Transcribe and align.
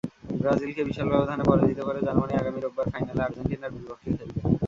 ব্রাজিলকে 0.39 0.81
বিশাল 0.89 1.07
ব্যবধানে 1.09 1.43
পরাজিত 1.43 1.79
করা 1.87 1.99
জার্মানি 2.05 2.33
আগামী 2.35 2.59
রোববার 2.59 2.87
ফাইনালে 2.93 3.21
আর্জেন্টিনার 3.23 3.73
বিপক্ষে 3.75 4.09
খেলবে। 4.17 4.39